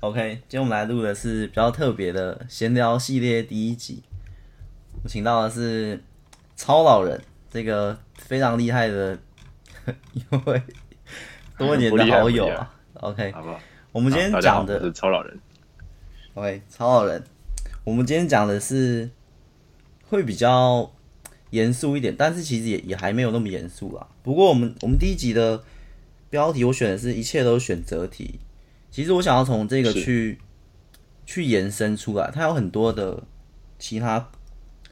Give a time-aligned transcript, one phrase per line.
[0.00, 4.00] OK，今天我们来录的是比较特别的闲聊系列第一集。
[5.02, 6.00] 我请到的是
[6.54, 7.20] 超老人，
[7.50, 9.18] 这个非常厉害的
[10.14, 10.62] 一位
[11.58, 12.72] 多年的好友啊。
[12.94, 13.58] OK，好不好？
[13.90, 15.36] 我们今天讲的是超老人。
[16.34, 17.20] OK，超老人。
[17.82, 19.10] 我们今天讲的是
[20.08, 20.92] 会比较
[21.50, 24.06] 严肃一点，但是其实也也还没有那么严肃啦。
[24.22, 25.64] 不过我们我们第一集的
[26.30, 28.38] 标题我选的是一切都是选择题。
[28.90, 30.38] 其实我想要从这个去
[31.26, 33.22] 去延伸出来，它有很多的
[33.78, 34.30] 其他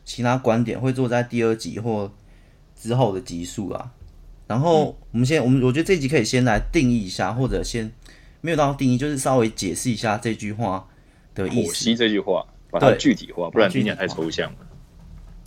[0.04, 2.12] 其他观点会做在第二集或
[2.74, 3.92] 之后的集数啊。
[4.46, 7.92] 然后我们先，我们我觉得这集可以先来定义一下，或者先
[8.40, 10.88] 没有到定义，就是稍微解释一下这句话
[11.34, 11.72] 的意思。
[11.72, 12.46] 剖析这句话。
[12.68, 14.58] 把它具体化，不然听起来太抽象了。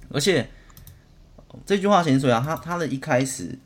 [0.09, 0.49] 而且
[1.63, 3.59] 这句话先说啊，它它的一开始，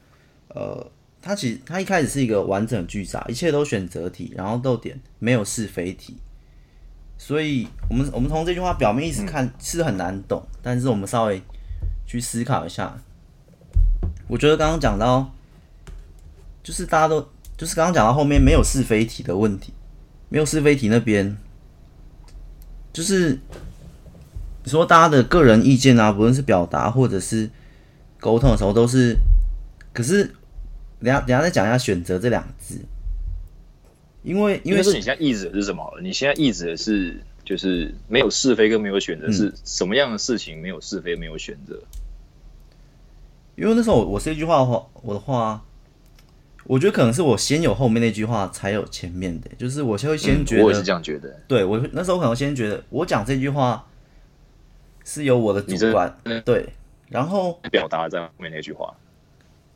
[0.50, 0.92] 呃，
[1.26, 6.18] 它其实它一开始是一个完整句子，一切都选择题，然后逗点没有是非题。
[7.18, 11.42] 所以我们我们从这句话表面意思看是很难懂，但是我们稍微
[12.06, 13.00] 去思考一下，
[14.28, 15.34] 我觉得刚刚讲到，
[16.62, 19.72] 就是大家都就是刚刚讲到后面没有是非题的问题，
[20.28, 21.38] 没有是非题那边。
[22.92, 23.40] 就是
[24.66, 27.50] 你说大家的个人意见啊，不论是表达或者是
[28.20, 29.18] 沟通的时候，都是。
[29.94, 30.34] 可是，
[31.04, 32.80] 等下等下再讲一下“选择”这两个字，
[34.24, 36.00] 因为因为是你现在意指的是什么？
[36.02, 41.80] 你现在意指的是就是没有是非跟没有选择，是什么样的事情没有是非没有选择？
[43.56, 45.64] 因为那时候我我这句话的话，我的话。
[46.66, 51.38] 我觉得可能是我先有后面那句话，才有前面的，就是我先会先觉得，嗯、我也是这样觉得。
[51.46, 53.86] 对，我那时候可能先觉得，我讲这句话
[55.04, 56.70] 是有我的主观，对，
[57.10, 58.96] 然后表达在后面那句话，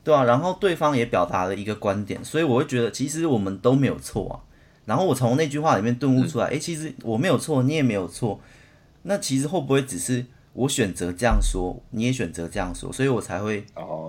[0.07, 4.39] 对啊，然后对方也表达了一个观点，所以我会觉得其实我们都没有错啊。
[4.85, 8.39] 然后我从那句话里面顿悟出来，哎、嗯，其实我没有错，你也没有错，
[9.01, 10.25] 那其实会不会只是？
[10.53, 13.65] 我选择这样说，你也选择这样说，所以我才会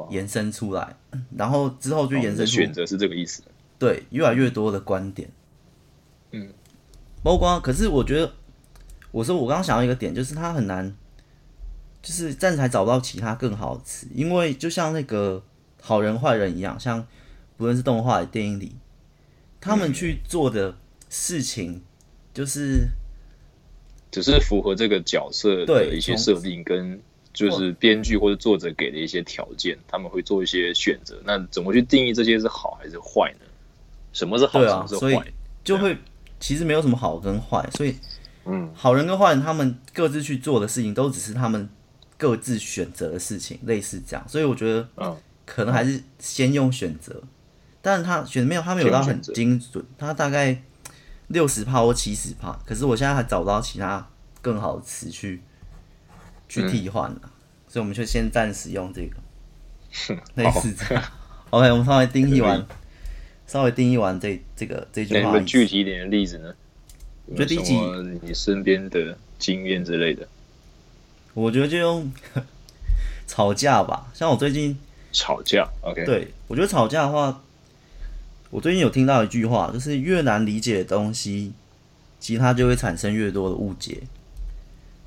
[0.08, 3.42] 延伸出来，哦、然后之后就延伸出、哦、选择是这个意思。
[3.78, 5.28] 对，越来越多的观点，
[6.30, 6.48] 嗯，
[7.22, 8.32] 包括可是我觉得，
[9.10, 10.96] 我说我刚刚想到一个点，就是他很难，
[12.00, 15.42] 就是暂时还找不到其他更好的词，因为就像那个
[15.80, 17.06] 好人坏人一样，像
[17.56, 18.76] 不论是动画、电影里，
[19.60, 20.76] 他们去做的
[21.08, 21.82] 事情，
[22.32, 22.88] 就是。
[24.10, 26.98] 只是符合这个角色的一些设定，跟
[27.34, 31.20] 就是编剧或者作者给的一些条件，他们会做一些选择。
[31.26, 33.44] 那怎么去定义这些是好还是坏呢？
[34.14, 35.00] 什么是好，什么是坏？
[35.00, 35.20] 所以
[35.62, 35.94] 就会
[36.40, 37.62] 其实没有什么好跟坏。
[37.74, 37.96] 所以，
[38.46, 41.68] 嗯，好人跟坏人他们各自去做的事情，都只是他们
[42.16, 44.26] 各自选择的事情，类似这样。
[44.26, 45.14] 所以我觉得，嗯，
[45.48, 47.22] 可能还是先用选择，
[47.80, 50.62] 但是他选没有，他没有到很精准，他大概。
[51.30, 54.08] 六十趴或七十趴，可是我现在还找不到其他
[54.40, 55.42] 更好的词去
[56.48, 57.30] 去替换了，嗯，
[57.68, 59.18] 所以我们就先暂时用这个，
[60.42, 61.04] 类似这样。
[61.50, 62.66] OK，我们稍微定义完，
[63.46, 65.38] 稍微定义完这这个这句话。
[65.40, 66.54] 具体一点的例子呢？
[67.36, 67.78] 就第几？
[68.22, 70.26] 你身边的经验之类的？
[71.34, 72.10] 我觉得就用
[73.28, 74.78] 吵架吧，像我最近
[75.18, 75.68] 吵架。
[75.82, 77.42] OK，对，我觉得吵架的话。
[78.50, 81.52] 我最近有听到一句话，就是越难理解的东西，
[82.18, 83.98] 其实它就会产生越多的误解。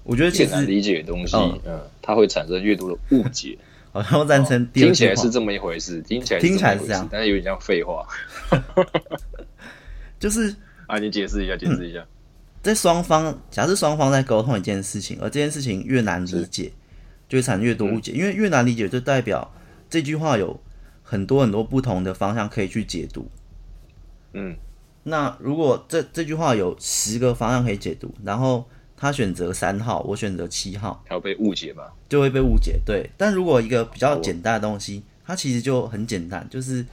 [0.04, 3.58] 我觉得其实难理解的东西，嗯，嗯，它会产生越多的误解。
[3.92, 8.08] 好像赞成，听起来是这么一回事，听起来听起来是这样，但是有点像废话。
[10.20, 10.56] 就是
[10.86, 12.00] 啊，你解释一下，解释一下。
[12.00, 12.08] 嗯、
[12.62, 16.72] 在双方，假设双方在沟通一件事情，而这件事情越难理解，
[17.28, 19.52] 就会产生越多误解，嗯，因为越难理解，就代表
[19.92, 20.60] 这句话有。
[21.04, 23.28] 很多很多不同的方向可以去解读，
[24.32, 24.56] 嗯，
[25.04, 28.66] 那如果这这句话有十个方向可以解读，然后
[28.96, 31.84] 他选择三号，我选择七号，他会被误解吗？
[32.08, 33.10] 就会被误解，对。
[33.18, 36.86] 但如果一个比较简单的东西，它其实就很简单，就是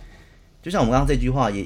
[0.60, 1.62] 就像我们刚刚这句话也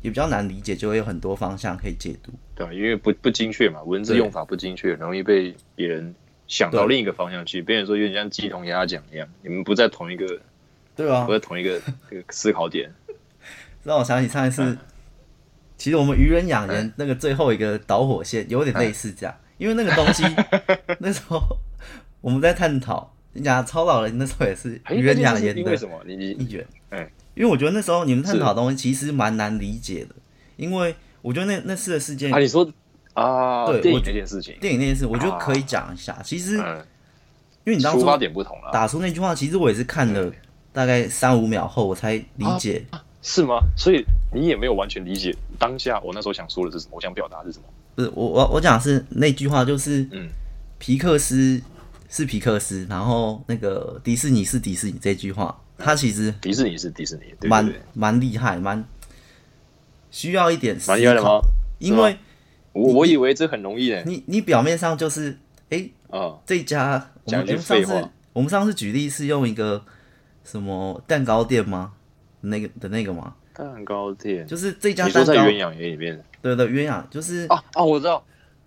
[0.00, 6.14] 也比较难理解，就会有很多方向可以解读，对，因为不不精确嘛，文字用法不精确，容易被别人
[6.54, 10.40] 想到另一个方向去，别人说有点像鸡同鸭讲一样，你们不在同一个。
[10.94, 11.80] 对啊，不在同一个
[12.30, 12.88] 思考点，
[13.82, 14.78] 让我想起上一次，嗯、
[15.76, 20.22] 其实我们愚人养人那个最后一个导火线有点类似这样，嗯、因为那个东西
[21.00, 21.40] 那时候
[22.20, 26.00] 我们在探讨，你讲超老人那时候也是 愚人养人的，为什么？
[26.06, 30.14] 你你议员，嗯，因为我觉得那时候你们探讨的东西其实蛮难理解的，
[30.56, 32.72] 因为我觉得那那次的事件啊，你说
[33.14, 36.12] 啊，对，电影那件事情，电影那件事，我觉得可以讲一下。
[36.12, 36.84] 啊、其实、嗯，
[37.64, 40.32] 因为你当初点不同了，打出那句话，其实我也是看了。
[40.72, 42.84] 大概三五秒后，我才理解。
[43.22, 43.60] 是吗？
[43.76, 47.64] 所以你也没有完全理解当下我那时候想说的是什么，我想表达的是什么？
[47.94, 50.28] 不是我我我讲的是那句话，就是嗯，
[50.80, 51.62] 皮克斯
[52.08, 58.84] 是皮克斯，然后那个迪士尼是迪士尼这句话，它其实迪士尼是迪士尼，蛮蛮厉害，蛮
[60.10, 60.94] 需要一点思考。
[60.94, 61.40] 蛮厉害的吗？
[61.78, 62.18] 因为
[62.74, 64.02] 我我以为这很容易诶。
[64.04, 65.38] 你你表面上就是
[65.70, 69.82] 哎啊这家我们上次我们上次举例是用一个
[70.44, 71.94] 什么蛋糕店吗？
[72.42, 73.34] 那个的那个吗？
[73.54, 76.22] 蛋糕店就是这家蛋糕在鸳鸯园里面。
[76.42, 78.22] 对对，鸳鸯就是啊啊，我知道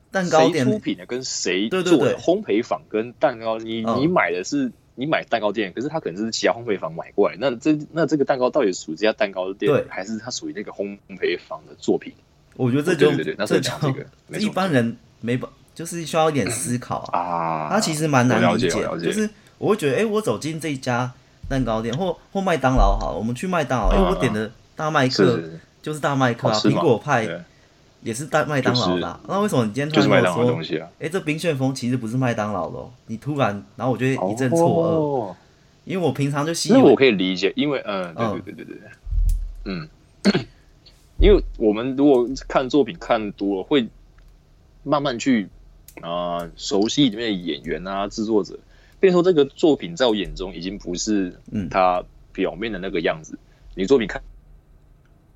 [0.10, 12.14] 蛋糕店出品的跟谁做的烘焙坊跟蛋糕，你你买的是你买蛋糕店，可是他可能是其他烘焙坊买过来，那这那这个蛋糕到底属于这家蛋糕店，还是它属于那个烘焙坊的作品？
[12.58, 14.06] 我觉得这就这个，
[14.38, 15.40] 一般人没
[15.74, 18.70] 就是需要一点思考啊，他其实蛮难理解，
[19.02, 21.12] 就是我会觉得，哎，我走进这家
[21.48, 25.40] 蛋糕店或或麦当劳好，我们去麦当劳，哎，我点的大麦克
[25.82, 27.46] 就是大麦克啊，苹果派。
[28.04, 32.78] 也是大麦当劳的，那为什么你今天突然跟我说，哎，这冰旋风其实不是麦当劳的？
[33.08, 35.36] 你突然，然后我就一阵错愕，
[35.84, 36.82] 因为我平常就习惯。
[36.82, 38.90] 我可以理解，因为嗯，对对对对对，
[39.66, 39.90] 嗯，
[41.20, 43.88] 因为我们如果看作品看多了，会
[44.84, 45.50] 慢慢去
[46.02, 48.60] 啊熟悉里面的演员啊制作者，
[49.00, 53.38] 变成说这个作品在我眼中已经不是嗯它表面的那个样子。
[53.76, 54.22] 你作品看，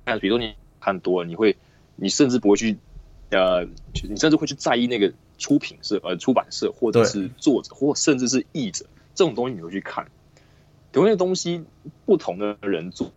[0.04, 1.56] 看，比如说你看多了，你会。
[1.94, 2.78] 你甚至不会去，
[3.30, 3.64] 呃，
[4.08, 10.08] 你甚至会去在意那个出品社、呃出版社，或者是作者，或甚至是译者这种东西，你会去看。
[10.90, 11.62] 同样的东西，
[12.06, 13.12] 不同的人做，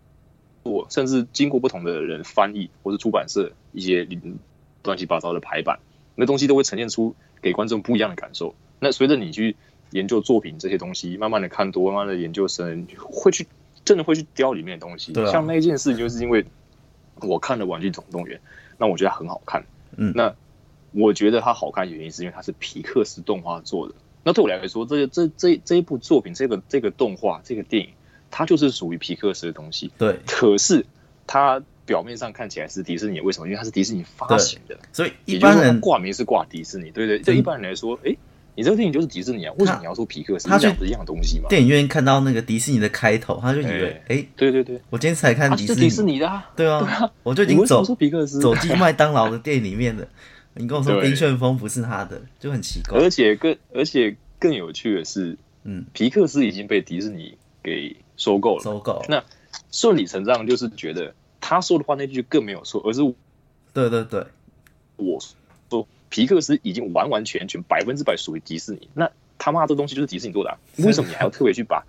[0.65, 4.07] 做，甚至经过不同的人翻译，或是出版社一些
[4.83, 5.79] 乱七八糟的排版，
[6.15, 8.55] 那东西都会呈现出给观众不一样的感受。
[8.79, 9.55] 那随着你去
[9.91, 13.45] 研究作品这些东西，慢慢的看多，慢慢的研究深，会去
[13.85, 15.13] 真的会去雕里面的东西。
[15.13, 16.43] 啊、像那件事，就是因为
[17.21, 18.39] 我看了《玩具总动员》。
[18.77, 19.63] 那我觉得很好看，
[19.95, 20.35] 嗯，那
[20.91, 23.95] 我觉得它好看的原因是因为它是皮克斯动画做的。
[24.23, 27.91] 那对我来说，这个这这这一部作品，这个这个动画，这个电影，
[28.31, 29.91] 它就是属于皮克斯的东西。
[29.97, 30.85] 对，可是
[31.27, 33.47] 它表面上看起来是迪士尼，为什么？
[33.47, 37.33] 因为它是迪士尼发行的，所以一般人挂名是挂迪士尼，对对，对。
[37.33, 38.15] 对一般人来说，哎。
[38.57, 39.53] 你这个电影就是迪士尼啊？
[39.57, 40.47] 为什么你要说皮克斯？
[40.47, 41.49] 他是一样东西嘛？
[41.49, 50.07] 电影院看到那个迪士尼的开头，他就以为，哎，对对对，我今天才看迪士尼，迪士尼的，啊对啊，我就已经走走进麦当劳的店里面的。
[50.53, 52.97] 你跟我说冰旋风不是他的，就很奇怪。
[52.97, 59.03] 而且更而且更有趣的是，嗯，皮克斯已经被迪士尼给收购了，收购。
[59.09, 59.23] 那
[59.71, 63.01] 顺理成章就是觉得他说的话那句更没有错，而是，
[63.73, 64.25] 对对对，
[64.97, 65.35] 我说。
[66.07, 71.83] 皮克斯已经完完全全百分之百属于迪士尼，那他妈这东西就是迪士尼做的，啊，为什么你还要特别去把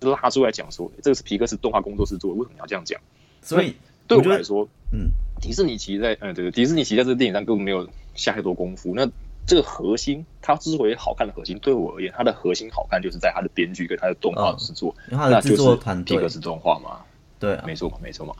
[0.00, 2.38] 拉出来讲说这个是皮克斯动画工作室做的？
[2.38, 3.00] 为什么你要这样讲？
[3.40, 3.76] 所以
[4.06, 5.08] 对我来说，嗯，
[5.40, 8.92] 迪士尼其实在嗯对，迪士尼其实在这个电影上根本没有下太多功夫。
[8.94, 9.08] 那
[9.48, 17.00] 这个核心，它之所以好看的核心，对我而言，它的核心好看就是在它的编剧跟它的动画制作，那就是皮克斯动画嘛。
[17.40, 18.34] 对，没错嘛，没错嘛。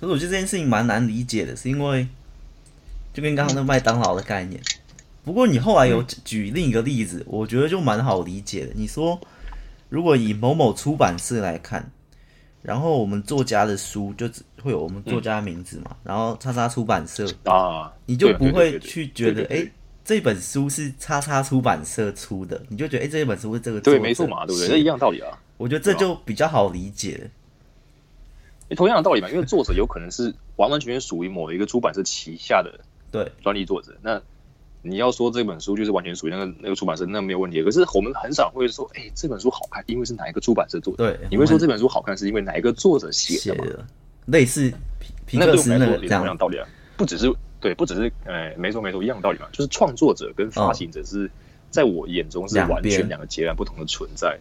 [0.00, 2.08] 可是我觉得这件事情蛮难理解的，是因为。
[3.14, 4.58] 就跟刚刚那麦当劳的概念，
[5.22, 8.72] 不过你后来有举另一个例子，我觉得就蛮好理解的。
[8.74, 9.20] 你说，
[9.90, 11.92] 如果以某某出版社来看，
[12.62, 19.70] 然后我们作家的书就只会有我们作家的名字嘛，然后叉叉出版社啊，你就不会去觉得，哎，
[20.04, 24.68] 这本书是叉叉出版社出的，你就觉得，哎，这本书是这个对，没错嘛，对不对？
[24.68, 25.38] 这一样道理啊。
[25.56, 27.30] 我觉得这就比较好理解。
[28.76, 32.80] 同样的道理嘛，因为作者有可能是完完全全属于某一个出版社旗下的。
[33.10, 34.20] 对，专利作者，那
[34.80, 37.62] 你要说这本书就是完全属于那个那个出版社，那没有问题。
[37.62, 41.12] 可是我们很少会说，哎，这本书好看，因为是哪一个出版社做的？
[41.12, 43.84] 对，你会说这本书好看是因为哪一个作者写的吗？
[44.26, 44.72] 类似
[45.26, 46.66] 皮克斯那个这样道理啊，
[46.96, 47.32] 不只是
[47.62, 51.30] 对，不只是哎，没错没错，一样道理嘛，就是创作者跟发行者是
[51.70, 54.38] 在我眼中是完全两个截然不同的存在。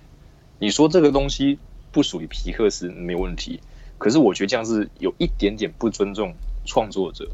[0.59, 1.57] 你说这个东西
[1.93, 3.61] 不属于皮克斯没有问题，
[3.97, 6.33] 可是我觉得这样是有一点点不尊重
[6.65, 7.25] 创作者。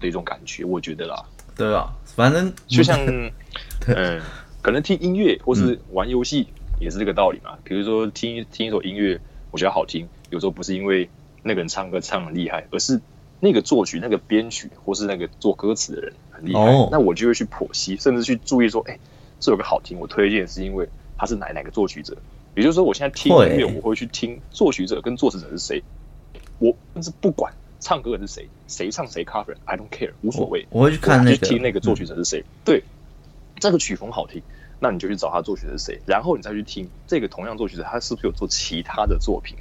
[0.00, 1.22] 的一种感觉，我觉得啦，
[1.54, 2.98] 对啊，反正就像，
[3.86, 4.18] 嗯，
[4.62, 6.48] 可能听音乐或是玩游戏
[6.80, 7.58] 也是这个道理嘛。
[7.64, 9.20] 比如说听听一首音乐，
[9.50, 11.10] 我觉得好听，有时候不是因为
[11.42, 12.98] 那个人唱歌唱很厉害，而是
[13.40, 16.88] 那个作曲、那个编曲或是那个做歌词的人很厉害。
[16.92, 18.98] 那我就会去剖析，甚至去注意说，哎，
[19.40, 22.16] 这首歌好听，我推荐是因为他是哪哪个作曲者。
[22.54, 25.82] 也就是说，我现在听音乐，我会去听作曲者跟作词者是谁，
[26.58, 27.52] 我甚至不管。
[27.82, 28.46] 唱歌的是谁？
[28.68, 30.66] 谁唱谁 cover？I don't care，无所谓。
[30.68, 32.40] 我会去看那个，听那个作曲者是谁。
[32.40, 32.84] 嗯、对，
[33.58, 34.42] 这个曲风好听，
[34.78, 39.56] 那你就去找他作曲者是谁，然后你再去听这个同样作曲者他是不是有做其他的作品。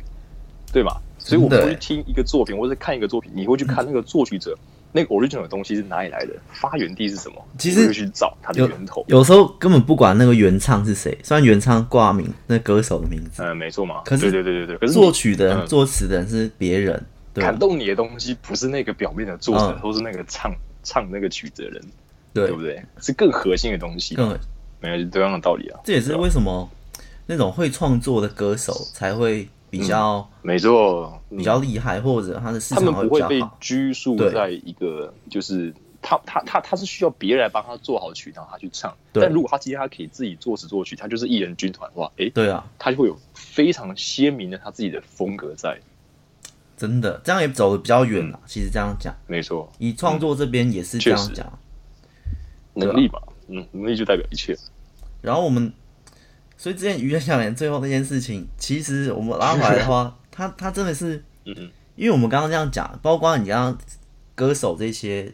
[0.71, 1.01] 对吧？
[1.17, 4.57] 所以我们会去听一个作品，或者看一个作品，你会去看那个作曲者。
[4.91, 6.33] 那个 original 的东西是哪里来的？
[6.51, 7.35] 发源地是什么？
[7.59, 9.19] 其实去找它的源头有。
[9.19, 14.01] 有时候根本不管那个原唱是谁，虽然原唱挂名那歌手的名字，嗯，没错嘛。
[14.03, 16.99] 可是对对对对，可是作曲的人、嗯、作词的人是别人。
[17.35, 21.83] 感动你的东西不是那个表面的作者，或、嗯、是那个唱唱那个曲子的人，
[22.33, 22.81] 对，对不对？
[22.99, 24.15] 是更核心的东西。
[24.15, 24.35] 更
[24.79, 25.79] 没有同样的道理啊。
[25.83, 26.67] 这也是为什么
[27.27, 29.47] 那种会创作的歌手才会。
[29.69, 38.95] 比较没错，比较厉害，或者他的市场会他们不会被拘束在一个，就是他他他他是需要别人来帮他做好曲，然后他去唱。
[39.13, 45.79] 但如果他今天他可以自己作词作曲，他就是艺人军团的话，哎，对啊，他就会有非常鲜明的他自己的风格在。
[46.75, 48.39] 真的，这样也走的比较远了。
[48.45, 51.59] 其实这样讲，没错，以创作这边也是这样讲，
[52.73, 54.57] 能力吧，嗯，能力就代表一切。
[55.21, 55.71] 然后我们。
[56.59, 61.23] 所以之前愚人想连最后那件事情，其实我们拉回来的话， 他他真的是，
[61.95, 63.77] 因为我们刚刚这样讲，包括你刚刚
[64.35, 65.33] 歌手这些，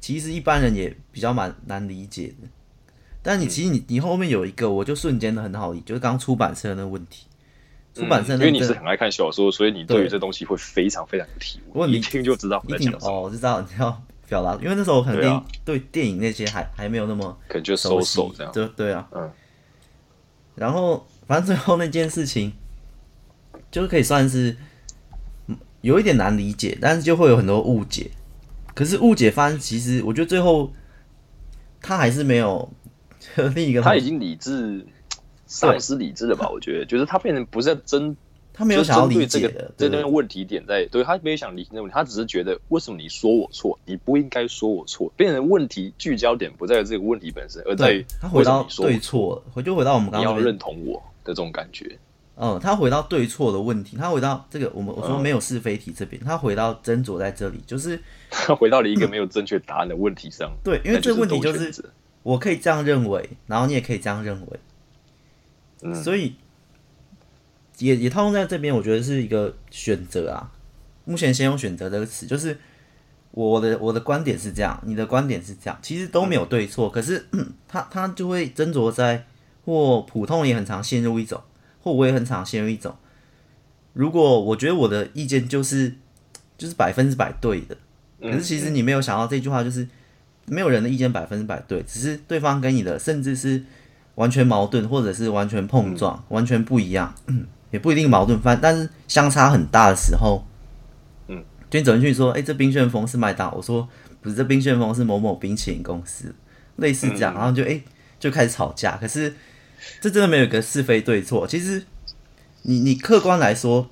[0.00, 2.48] 其实一般人也比较蛮难理解的。
[3.22, 7.26] 但你其实你你后面有一个，我就瞬间的很好理，就是刚出版社的那个问题。
[7.92, 11.84] 出版社、那个，因为你是很爱看小说，所以你对于这东西会非常非常有体悟。
[11.84, 13.12] 你一听就知道我在讲什么。
[13.12, 18.50] 哦，我知道你要表达，因为那时候我可能对电影那些还还没有那么可能就收手这样。
[18.50, 19.30] 对对啊，嗯。
[20.58, 22.52] 然后，反正最后那件事情，
[23.70, 24.56] 就是可以算是
[25.80, 28.10] 有一点难理解，但是就会有很多误解。
[28.74, 30.72] 可是误解发生，其实我觉得最后
[31.80, 32.70] 他还是没有
[33.54, 34.86] 另一个，他已经理智
[35.46, 36.48] 丧失理智了吧？
[36.48, 38.16] 我觉得，就是他变成不是在真。
[38.58, 51.96] 他没有想要理解这个这个问题点在，对他没有想理解那问题，他只是觉得为什么你说我错，你不应该说我错，变成问题聚焦点不在于这个问题本身，而在于他回到对错，回就回到我们刚刚要认同我的这种感觉。
[52.34, 60.50] 嗯，他回到对错的问题，他回到这个我们我说没有是非题这边，他回到斟酌在这里，就是他回到了一个没有正确答案的问题上。
[60.64, 61.72] 对，因为这个问题就是
[62.24, 64.58] 我可以这样认为，然后你也可以这样认为，
[65.82, 66.34] 嗯，所以。
[67.78, 70.50] 也也套用在这边，我觉得是一个选择啊。
[71.04, 72.58] 目前先用“选择”这个词，就是
[73.30, 76.90] 我的我的观点是这样，你的观点是这样，其实都没有对错。
[76.90, 77.26] 可是
[77.66, 79.24] 他他就会斟酌在，
[79.64, 81.40] 或普通也很常陷入一种，
[81.80, 82.94] 或我也很常陷入一种。
[83.94, 85.94] 如果我觉得我的意见就是
[86.58, 87.76] 就是百分之百对的，
[88.20, 89.88] 可是其实你没有想到这句话，就是
[90.44, 93.64] 没有人的意见百分之百对，只是对方跟你的甚至是
[94.16, 97.14] 完全矛盾，或者是完全碰撞，完全不一样。
[97.70, 100.42] 也不一定矛盾翻，但是相差很大的时候，
[101.26, 103.86] 嗯，就你走进去说，哎、欸，这冰旋风是麦当劳，我说
[104.22, 106.34] 不是，这冰旋风是某某冰淇淋公司，
[106.76, 107.82] 类似这样，然后就哎、欸、
[108.18, 108.96] 就开始吵架。
[108.96, 109.34] 可是
[110.00, 111.84] 这真的没有一个是非对错，其实
[112.62, 113.90] 你你客观来说，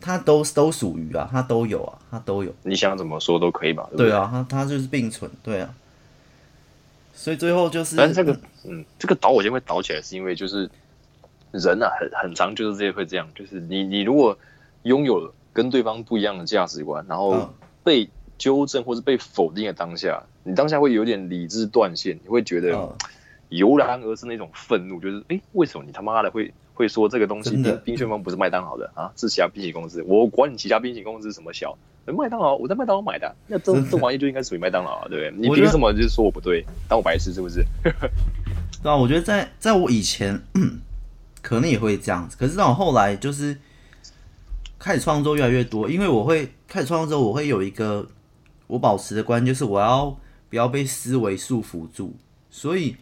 [0.00, 2.54] 它都都属于啊，它都有啊，它都有。
[2.62, 3.86] 你想怎么说都可以吧？
[3.96, 5.74] 对，对啊，它它就是并存，对啊。
[7.14, 8.32] 所以最后就是，但这个
[8.64, 10.70] 嗯，这个导火线会倒起来，是因为就是。
[11.52, 14.36] 人啊，很很长就是这些会这样，就是你你如果
[14.84, 17.50] 拥有跟对方不一样的价值观，然后
[17.82, 22.96] 被纠正或是被否定的当下，你当下会有点理智断线，你会觉得
[23.48, 29.10] 油然而生那种愤怒，就是哎、欸，为什么你他妈的会会说这个东西冰冰旋风不是麦当劳的啊？
[29.16, 30.02] 是其他冰淇淋公司？
[30.06, 31.76] 我管你其他冰淇淋公司什么小，
[32.06, 35.48] 麦当劳我在麦当劳买的，那这这玩意就应该属于麦当劳啊，对不对？
[35.48, 36.64] 你凭什么就是说我不对？
[36.88, 37.62] 当我白痴是不是？
[37.82, 40.40] 对啊，我觉得在在我以前。
[41.50, 43.58] 可能也会这样子，可是到后来就是
[44.78, 48.08] 开始创作越来越多，因为我会开始创作之后，我会有一个
[48.68, 50.16] 我保持的观念，就是我要
[50.48, 52.12] 不要被思维束缚住，
[52.50, 52.94] 所以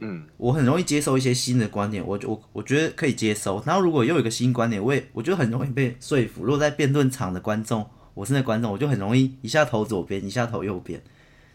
[0.00, 3.62] 嗯，我很容易接受一些新的观点，我我我觉得可以接受。
[3.64, 6.44] 然后如果又有一个新观点，我也我觉得很容易被说服。
[6.44, 11.02] 如果在辩论场的观众，我是那观众，我就很容易一下投左边，一下投右边。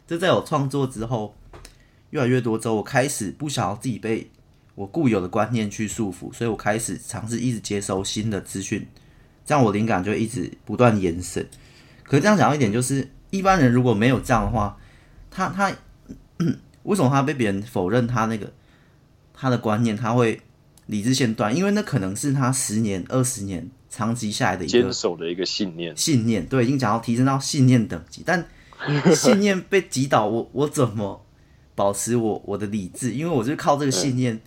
[0.07, 1.35] 这在我创作之后
[2.09, 4.31] 越来越多之后，我开始不想要自己被。
[4.73, 8.87] 我固有的观念去束缚，所以我开始尝试一直接收新的资讯，
[9.45, 11.45] 这样我灵感就一直不断延伸。
[12.03, 14.77] 可是这样讲一点，就是一般人如果没有这样的话，
[15.29, 15.71] 他他
[16.83, 18.51] 为什么他被别人否认他那个
[19.33, 20.41] 他的观念，他会
[20.85, 21.55] 理智线断？
[21.55, 25.95] 因为那可能是他十年、二十年长期下来的一个坚守的一个信念。
[25.95, 28.47] 信念对，已经讲到提升到信念等级，但
[29.13, 31.25] 信念被击倒，我我怎么
[31.75, 33.11] 保持我我的理智？
[33.11, 34.39] 因为我就靠这个信念。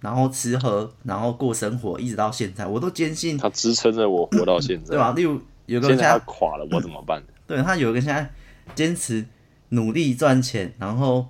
[0.00, 5.12] 然后吃喝，然后过生活，一直到现在，我都坚信他支撑着我活到现在，对吧？
[5.12, 7.22] 例如有个人现在垮了，我怎么办？
[7.46, 8.30] 对，他有一个现在
[8.74, 9.24] 坚持
[9.70, 11.26] 努力赚钱，然后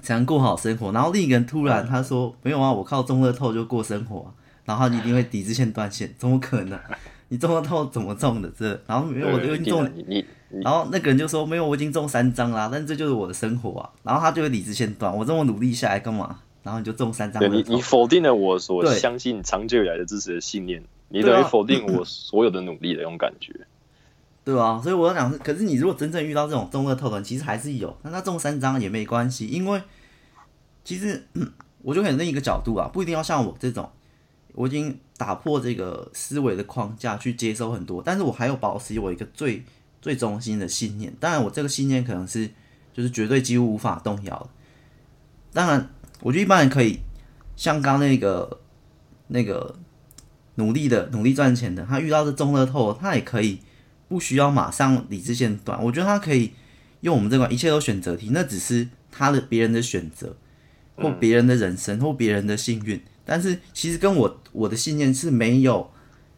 [0.00, 0.92] 才能过好生活。
[0.92, 4.32] 然后另一个人突然他说：“没有啊，我靠中乐透就过生活。”
[4.64, 6.78] 然后你一定会抵制线断线，怎么可能？
[7.28, 8.50] 你中乐透怎么中的？
[8.56, 10.24] 这然后没有，我就中你你，
[10.62, 13.90] 然后那个人就说没有，我已经中三张啦，但这就是我的生活啊。
[14.02, 16.38] 然后他就会理智线断，我这么努力下来干嘛？
[16.64, 17.38] 然后你就中三张。
[17.38, 23.54] 对你你否定了我所相信长久以来的支持的信念，你等于否定我所有的努力的那种感觉。
[24.44, 29.80] 对啊，所以我要讲，可是你如果真正遇到这种中乐透的人，其实还是有，那他中三张也没关系，因为
[30.84, 31.26] 其实
[31.80, 33.88] 我就可以另一个角度啊，不一定要像我这种，
[34.52, 39.64] 我已经打破这个思维的框架去接收很多，但是我还有保持我一个最
[40.02, 42.46] 最中心的信念，当然我这个信念可能是
[42.92, 44.48] 就是绝对几乎无法动摇的。
[45.54, 45.88] 当然，
[46.24, 46.98] 我觉得一般人可以
[47.54, 48.60] 像刚那个
[49.28, 49.76] 那个
[50.56, 53.60] 努力的努力赚钱的，他遇到这中乐透，他也可以。
[54.06, 56.52] 不需要马上理智线断，我觉得他可以
[57.00, 60.36] 用我们这款一切都选择题，那只是他的别人的选择，
[60.96, 63.02] 或别人的人生，或别人的幸运。
[63.24, 65.90] 但是其实跟我我的信念是没有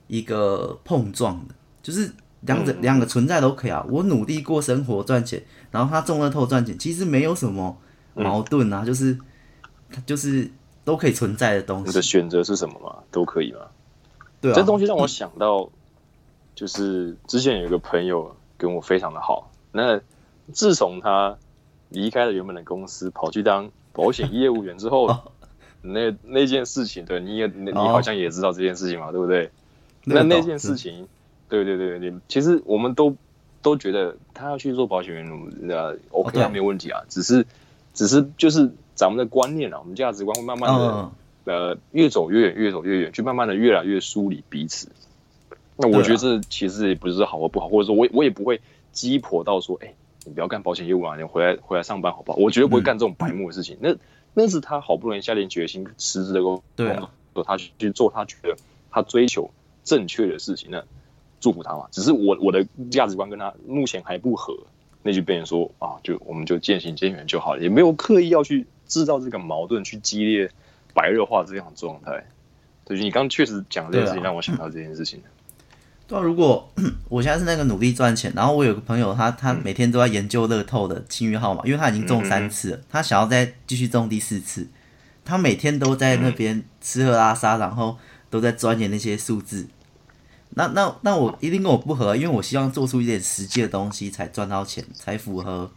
[0.07, 2.11] 一个碰撞的，就是
[2.43, 3.85] 两者两个存在都可以啊。
[3.90, 7.76] 我努力过生活赚钱，然后他中乐透赚钱，其实没有什么
[8.14, 9.19] 矛盾啊，就是
[9.90, 10.50] 他就是
[10.85, 11.87] 都可以存在的东西。
[11.87, 12.97] 你的选择是什么嘛？
[13.11, 13.61] 都可以嘛？
[14.40, 15.71] 对啊，这东西让我想到。
[16.55, 20.00] 就是之前有一个朋友跟我非常的好，那
[20.55, 21.37] 自从他
[21.90, 25.35] 离开了原本的公司，跑去当保险业务员之后，
[25.83, 29.50] 那那件事情，对，你也你好像也知道这件事情嘛，对不对？
[30.05, 31.07] 那那件事情，
[31.50, 33.14] 对对对对，其实我们都
[33.61, 37.47] 都觉得他要去做保险员，呃，OK，没有问题啊，只是
[37.93, 41.11] 只是就是咱们的观念啊，我们价值观会慢慢的
[41.45, 44.88] 呃越走越远，越走越远，去慢慢的越来越疏离彼此。
[45.76, 48.61] 那我觉得这其实也不是好或不好，或者说我我也不会
[48.93, 52.38] 鸡婆到说，哎、欸，你不要干保险业务啊，你回来回来上班好不好？
[52.38, 53.76] 我绝对不会干这种白目的事情。
[53.83, 53.99] 嗯、
[54.35, 57.11] 那那是他好不容易下定决心辞职的工作，啊、
[57.45, 58.57] 他去做他觉得
[58.91, 59.50] 他追求
[59.85, 60.83] 正确的事情，那
[61.38, 61.87] 祝福他嘛。
[61.91, 64.57] 只是我我的价值观跟他目前还不合，
[65.03, 70.50] 那就变成说啊，就我们就渐行渐远就好了，也没有刻意要去制造这个矛盾，去激烈
[70.94, 72.26] 白热化这样的状态。
[72.84, 75.20] 对，你刚刚确实讲的这件事情，让我想到这件事情。
[76.06, 76.70] 对啊，如果
[77.08, 84.68] 我现在是那个努力赚钱，然后我有个朋友他，他他每天都在研究乐透的幸运号码，因为他已经中三次了，他想要再继续中第四次，
[85.25, 87.99] 他每天都在那边吃喝拉撒，然后
[88.30, 89.66] 都在钻研那些数字。
[90.50, 95.72] 那那那我一定跟我不合，因为我希望做出一点实际的东西才赚到钱，才符合。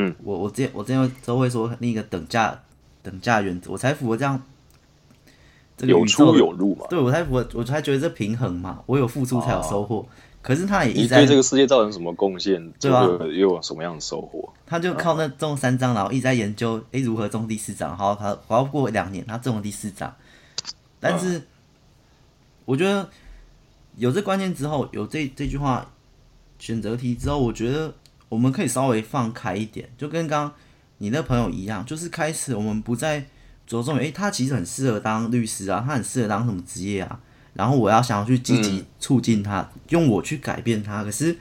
[0.00, 2.62] 嗯，我我之前我之前都会说那个等价
[3.02, 4.40] 等价原则，我才符合这样。
[5.76, 6.86] 这个、有出有入嘛？
[6.90, 10.00] 对，我才我我才觉得这平衡嘛，我有付出才有收获。
[10.00, 10.06] 啊、
[10.42, 12.72] 可是他也一直对这个世界造成什么贡献？
[12.80, 13.04] 对吧？
[13.06, 14.52] 又有什么样的收获？
[14.66, 17.96] 他就靠那中三张，然后一直在研究，哎，如何中第四张。
[17.96, 20.12] 好，他熬过两年，他中了第四张。
[20.98, 21.42] 但是，
[22.64, 23.08] 我觉得
[23.96, 25.92] 有这观念之后，有这这句话
[26.58, 27.94] 选择题之后，我觉得
[28.28, 30.54] 我们可以稍微放开一点，就跟刚刚
[30.98, 33.26] 你那朋友一样，就是开始我们不再。
[33.68, 37.20] 着重于，诶，他其实很适合当律师啊，他很适合当什么职业啊？
[37.52, 41.04] 然后我要想要去积极促进他，嗯、用我去改变他。
[41.04, 41.36] 可是，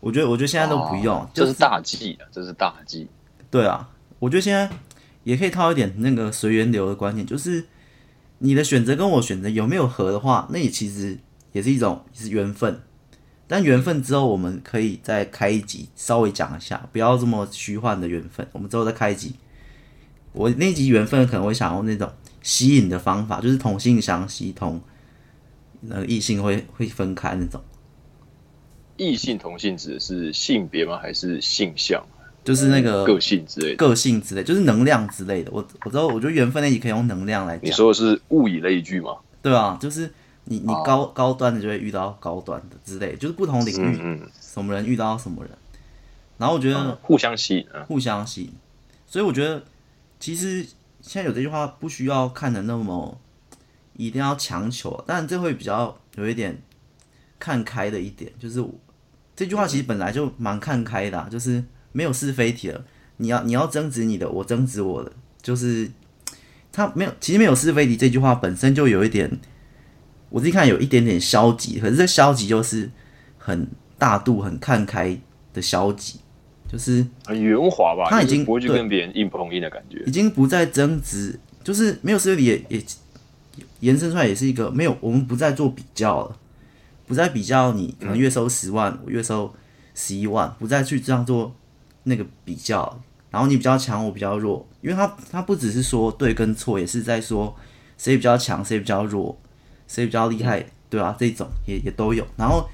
[0.00, 3.08] 我觉得，我觉得现在都不用，哦就是、这是大忌啊，这是大忌。
[3.48, 4.68] 对啊，我觉得现在
[5.22, 7.64] 也可以套一点那个随缘流的观念，就是
[8.38, 11.16] 你的选择跟我选择有没有合的话，那也其实
[11.52, 12.82] 也是一种是缘分。
[13.52, 18.48] 但缘分之后，我们可以再开一集稍微讲一下，不要这么虚幻的缘分。
[18.52, 19.34] 我们之后再开一集。
[20.32, 22.10] 我那集缘分可能会想用那种
[22.40, 24.80] 吸引的方法，就是同性相吸，同
[25.82, 27.60] 那个异性会会分开那种。
[28.96, 30.96] 异性同性指的是性别吗？
[30.96, 32.02] 还是性向？
[32.42, 35.50] 就是那个个性之类的，个性之类，就是能量之类的。
[35.52, 37.66] 我我知道，我觉得缘分那集可以用能量来讲。
[37.66, 39.16] 你说的是物以类聚吗？
[39.42, 40.10] 对啊，就是
[40.44, 45.52] 你你高高端的就会遇到高端的之类，就是不同领域，嗯，什么人遇到什么人。
[46.38, 48.52] 然后我觉得互相吸引，互相吸引。
[49.06, 49.62] 所以我觉得。
[50.22, 50.64] 其实
[51.00, 53.20] 现在有这句话不需要看的那么
[53.96, 56.56] 一定要强求，但这会比较有一点
[57.40, 58.64] 看开的一点，就是
[59.34, 62.84] 这句话其实本来就蛮看开的啊，就是没有是非题了。
[63.16, 65.10] 你要你要争执你的，我争执我的，
[65.42, 65.90] 就是
[66.70, 69.40] 他没有，其实没有是非题这句话本身就有一点，
[70.32, 72.90] 我自己看有一点点消极，可是这消极就是
[73.38, 73.68] 很
[73.98, 75.16] 大度、很看开
[75.54, 76.18] 的消极。
[76.72, 82.82] 就是很圆滑吧，他已经不会去跟别人硬碰硬的感觉，已经不再争执，就是没有是非题也也
[83.80, 86.38] 延伸出来也是一个没有，我们不再做比较了，
[87.06, 89.54] 不再比较你可能月收十万，我月收
[89.94, 91.54] 十一万，不再去这样做
[92.04, 97.54] 那个比较，然后你比较强，我比较弱，因为他他不只是说对跟错，也是在说
[97.98, 99.38] 谁比较强，谁比较弱，
[99.92, 102.26] 谁比较厉害，对啊，这种也也都有。
[102.38, 102.66] 然后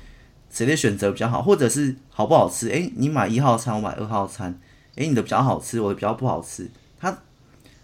[0.49, 2.69] 谁的选择比较好，或者是好不好吃？
[2.69, 4.57] 诶，你买一号餐，我买二号餐，
[4.95, 6.71] 诶，你的比较好吃，我的比较不好吃。
[7.01, 7.19] 他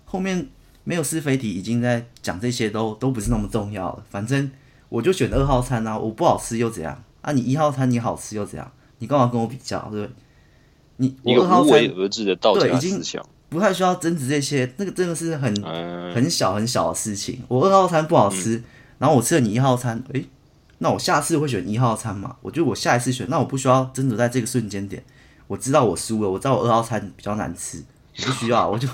[0.05, 0.47] 后面
[0.85, 4.05] 没有是非题，已经在讲这些都都不是那么重要了。
[4.09, 4.49] 反正
[4.89, 7.03] 我就选二号餐啊，我不好吃又怎样？
[7.23, 8.71] 啊，你一号餐你好吃又怎样？
[8.99, 9.81] 你干嘛跟我比较？
[9.91, 10.11] 对不对？
[10.99, 13.21] 你我二号餐无为而治的道家思想。
[13.51, 15.55] 不太需要争执这些，那个真的是很
[16.13, 17.41] 很小很小的事情。
[17.47, 18.65] 我二号餐不好吃，嗯、
[19.05, 20.27] 然后我吃了你一号餐，诶、
[20.79, 22.37] 那我下次会选一号餐嘛？
[22.41, 25.05] 我觉得我下一次选，那我不需要争执在这个瞬间点。
[25.47, 27.85] 我知道我输了，我知道我二号餐比较难吃，
[28.17, 28.89] 我不需要，我就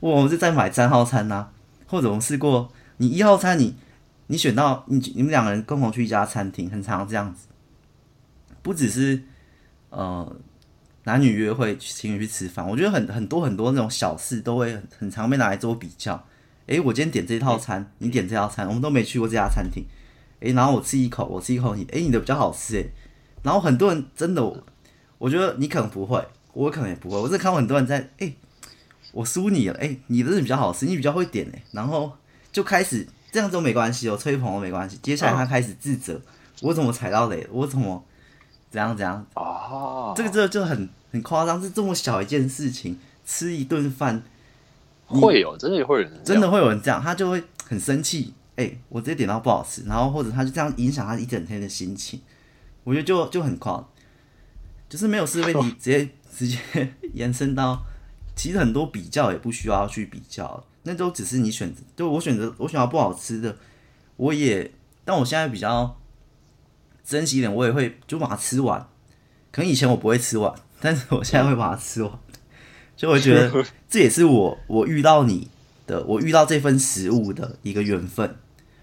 [0.00, 1.52] 我我就再买三号餐呐、啊，
[1.86, 3.76] 或者我试过，你一号餐你
[4.26, 7.46] 你选到你你们两个人共同去一家餐厅，很常这样子，
[8.60, 9.22] 不只是
[9.90, 10.36] 呃。
[11.06, 16.24] 男女约会，情侣去吃饭，我觉得很很多很多那种小事都会很常被拿来做比较。
[16.66, 19.84] 诶，我今天点这套餐，你点这套餐，我们都没去过这家餐厅。
[20.40, 22.90] 诶，然后我吃一口，我吃一口，你诶，你的比较好吃诶。
[23.42, 24.42] 然后很多人真的，
[25.18, 27.16] 我觉得你可能不会，我可能也不会。
[27.16, 28.34] 我是看过很多人在，诶，
[29.12, 31.62] 我输你了，诶，你的是比较好吃，你比较会点诶。
[31.72, 32.12] 然后
[32.50, 34.98] 就开始这样都没关系哦，吹捧都没关系。
[35.02, 36.20] 接下来他开始自责，
[36.62, 37.48] 我怎么踩到雷了？
[37.52, 38.02] 我怎么？
[38.70, 40.12] 怎样怎样哦？
[40.16, 44.20] 这个这个就很很夸张，是这么小一件事情，吃一顿饭
[45.06, 48.34] 会有真的会有人真的会有人这样，他就会很生气。
[48.56, 52.20] 哎、欸，我直接点到不好吃，然后或者他就这样影响他一整天的心情，
[52.84, 53.88] 我觉得就就很夸张，
[54.88, 56.58] 就是没有是非题，直接直接
[57.12, 57.82] 延伸到，
[58.36, 63.56] 其实很多比较也不需要去比较，那都只是你选择，就我选择我选择不好吃的，
[64.16, 64.72] 我也，
[65.04, 65.96] 但我现在比较。
[67.06, 68.88] 珍惜一点，我也会就把它吃完。
[69.52, 72.10] 可能以前我不会吃完，但是我现在会把它吃完。
[72.96, 75.48] 所以我觉得 这也是我我遇到你
[75.86, 78.36] 的，我遇到这份食物的一个缘分。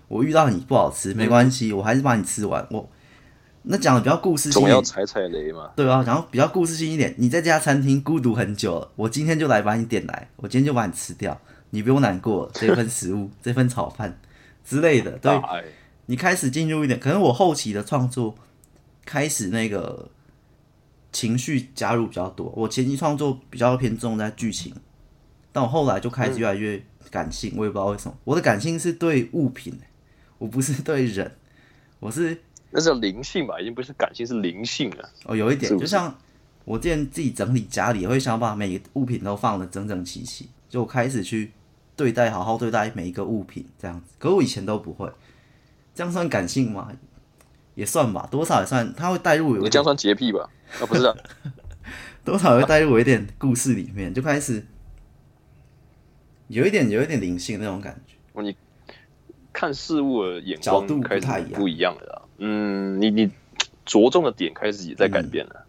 [0.07, 2.67] 我遇到你不好吃没关系，我还是把你吃完。
[2.69, 2.89] 我
[3.63, 5.69] 那讲的比较故事性，总要踩踩雷嘛。
[5.73, 12.51] 对啊，然后比较故事性一点，你在这家餐厅孤独很久了，我今天就来把你点来，我今天就把你吃掉，你不用难过。
[12.53, 14.19] 这份食物， 这份炒饭
[14.65, 15.31] 之类的，对。
[16.07, 18.35] 你开始进入一点，可能我后期的创作
[19.05, 20.09] 开始那个
[21.11, 22.51] 情绪加入比较多。
[22.55, 24.73] 我前期创作比较偏重在剧情，
[25.51, 27.53] 但我后来就开始越来越感性。
[27.57, 29.79] 我也不知道为什么，我的感性是对物品，
[30.37, 31.31] 我不是对人，
[31.99, 33.59] 我是那是灵性吧？
[33.59, 35.09] 已经不是感性，是灵性了。
[35.25, 36.15] 哦，有一点，就像
[36.63, 41.51] 我之前自己整理家里，也会想把每个物品都放的整整齐齐，就开始去
[41.95, 44.13] 对待，好好对待每一个物品这样子。
[44.17, 45.11] 可我以前都不会。
[45.93, 46.89] 这样算感性吗？
[47.75, 48.93] 也算吧，多少也算。
[48.95, 50.49] 他会带入有，你这样算洁癖吧？
[50.79, 51.15] 啊，不是啊，
[52.23, 54.65] 多少会带入我一点故事里面，就开始
[56.47, 58.15] 有一点有一点灵性那种感觉。
[58.33, 58.55] 哦，你
[59.51, 62.29] 看事物的眼光开始不太一样，不一样了。
[62.37, 63.29] 嗯，你你
[63.85, 65.55] 着重的点开始也在改变了。
[65.55, 65.65] 嗯，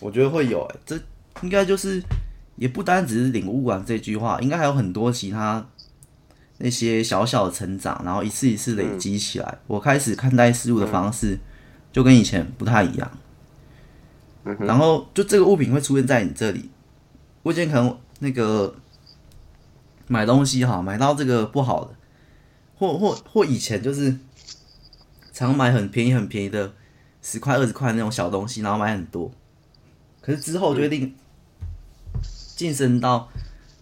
[0.00, 0.98] 我觉得会有，欸，这
[1.42, 2.02] 应该就是
[2.56, 5.66] 也不单只是领悟完这句话，应该还有很多其他。
[6.58, 11.38] 那些小小的成长，然后一次一次累积起来，嗯、我开始看待事物的方式
[11.92, 13.18] 就跟以前不太一样。
[14.46, 16.70] 嗯、然后就这个物品会出现在你这里，
[17.42, 18.74] 我以前可能那个
[20.06, 21.94] 买东西哈，买到这个不好的，
[22.78, 24.16] 或或或以前就是
[25.32, 26.72] 常买很便宜很便宜的
[27.20, 29.30] 十块二十块那种小东西，然后买很多，
[30.20, 31.14] 可是之后决定
[32.56, 33.28] 晋升到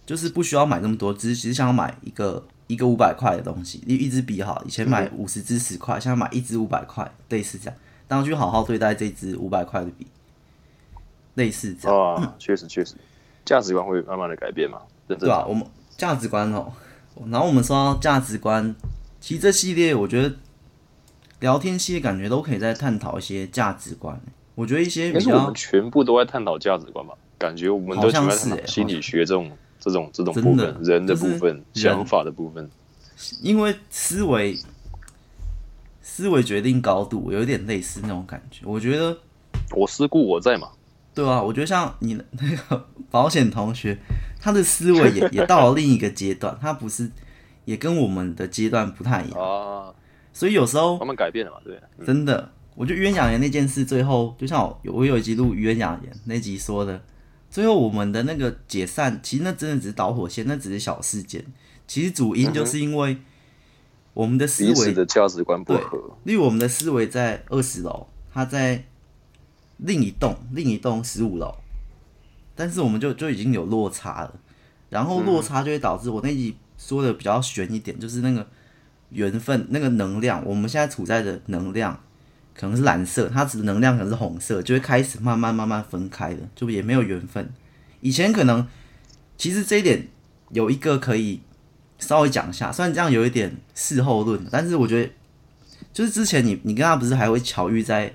[0.05, 2.45] 就是不需要买那么多，只是只是想要买一个。
[2.67, 7.79] 一个五百块的东西，一一支笔哈，以前买五十支十块，现在买一支五百块，类似这样。
[8.07, 10.07] 当去好好对待这支五百块的笔，
[11.35, 12.15] 类似这样。
[12.15, 12.95] 啊，确实确实，
[13.45, 15.45] 价值观会慢慢的改变嘛，对吧？
[15.47, 16.73] 我们价值观哦，
[17.29, 18.75] 然后我们说到价值观，
[19.21, 20.35] 其实这系列我觉得
[21.39, 24.19] 聊天系列感觉都可以再探讨一些价值观。
[24.55, 27.13] 我觉得一些比较，我们全部都在探讨价值观吧？
[27.37, 29.51] 感觉我们都像是心理学这种。
[29.77, 32.67] 这种这种部分，人的部分，想法的部分，
[33.43, 34.57] 因为思维
[36.01, 38.65] 思维决定高度，有一点类似那种感觉。
[38.65, 39.15] 我觉得
[39.75, 40.69] 我思故我在嘛，
[41.15, 43.97] 对啊，我觉得像你那个保险同学，
[44.39, 47.09] 他的思维也也到了另一个阶段，他不是
[47.63, 49.93] 也跟我们的阶段不太一样啊。
[50.33, 57.01] 所以有时候他们改变了嘛，对，真的，我觉得冤养颜那件事，最后就像我有我有一集录冤养颜那集说的。
[57.49, 61.45] 最后，我们的那个解散，其实那真的只是导火线，那只是小事件。
[61.87, 63.15] 其实主因就是因为
[64.13, 66.17] 我们的思维的价值观不合。
[66.25, 68.83] 例如，我们的思维在二十楼，他在
[69.77, 71.53] 另一栋另一栋十五楼，
[72.55, 74.33] 但是我们就就已经有落差了。
[74.89, 78.47] 然后落差就会导致我那集说的比较悬一点，就是那个
[79.09, 81.99] 缘分那个能量，我们现在处在的能量
[82.53, 87.51] 可能是蓝色，它的能量可能是红色，就会开始慢慢慢慢分开的，就也没有缘分。
[87.99, 88.65] 以前可能
[89.37, 90.07] 其实这一点
[90.51, 91.41] 有一个可以
[91.97, 95.11] 稍微讲一下，虽然这样有一点事后论，但是我觉得
[95.91, 98.13] 就是之前你你跟他不是还会巧遇在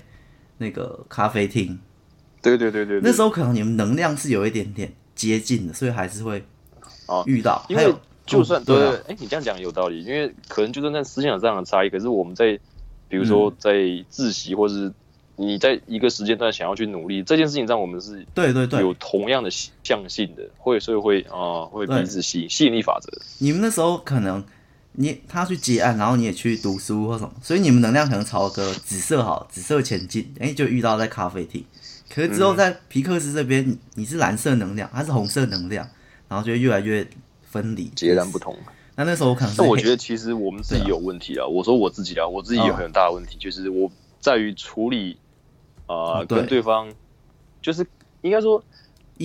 [0.61, 1.77] 那个咖啡厅？
[2.41, 6.43] 对对对对，那时候可能你们能量是有一点点接近的，所以还是会
[7.25, 7.65] 遇到。
[7.67, 7.93] 因为
[8.25, 12.57] 就算对，哎、欸，你这样讲有道理，因为可能就算在思想上的差异，可是我们在
[13.09, 13.73] 比如说在
[14.09, 14.91] 自习，或是
[15.35, 23.11] 你在一个时间段想要去努力这件事情上，我们是对对对有同样的向性的，会所以会啊会彼此吸吸引力法则。
[23.39, 24.43] 你们那时候可能
[24.93, 31.63] 你他去接案，然后你也去读书或什么，所以你们能量可能朝个紫色好，紫色前进，哎、欸，就遇到在咖啡厅。
[32.09, 35.87] 可是之后在皮克斯这边，你你是蓝色能量，他是红色能量，
[36.27, 37.07] 然后就越来越
[37.41, 38.57] 分离，截然不同。
[38.95, 41.47] 那那时候我可能，但我觉得其实我们自己有问题啊。
[41.47, 45.17] 我说我自己啊，我自己有很大的问题，就是我在于处理
[45.85, 46.93] 啊，跟对方，
[47.61, 47.87] 就是
[48.21, 48.61] 应该说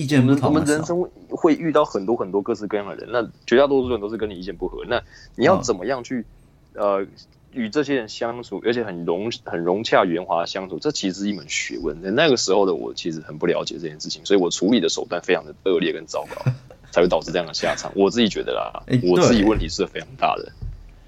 [0.01, 0.49] 意见不同。
[0.49, 4.83] 我们人生会遇到很多很多各式各样的人，那绝大多数人都是跟你意见不合。
[4.87, 5.01] 那
[5.35, 6.25] 你要怎么样去
[6.73, 7.05] 呃？
[7.53, 11.99] 与这些人相处，而且很融很融洽圆滑的相处，这其实是一门学问。
[12.03, 16.51] 在那个时候的我，其实很不了解这件事情，所以我处理的手段非常的恶劣跟糟糕，
[16.91, 17.91] 才会导致这样的下场。
[17.95, 20.51] 我自己觉得啦，欸、我自己问题是非常大的。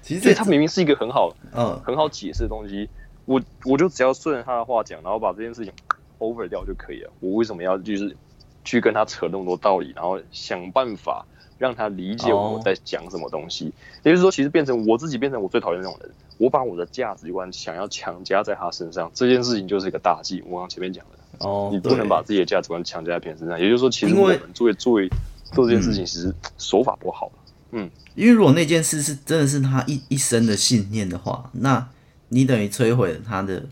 [0.02, 2.88] 其实，他明明是一个很好、嗯，很好解释的东西，
[3.26, 5.72] 我我就只要顺着他的话讲，然后把这件事情
[6.18, 7.10] over 掉就可以了。
[7.20, 8.16] 我为什么要就是
[8.64, 11.26] 去跟他扯那么多道理，然后想办法
[11.58, 13.72] 让他理解我在讲什么东西？
[14.02, 16.10] 也就是说，其实变成我自己，变成我最讨厌那种人。
[16.38, 20.42] 我把我的价值观想要强加在他身上，这件事情就是一个大忌。
[20.46, 23.60] 我刚前面讲的，哦，你不能把自己的价值观强加在别人身上。
[23.60, 25.06] 也就是说，其实我们作为作为
[25.52, 27.30] 做这件事情，其实手法不好。
[27.72, 31.86] 嗯，因为如果那件事是真的是他一一生的信念的话，那
[32.30, 33.62] 你等于摧毁了他的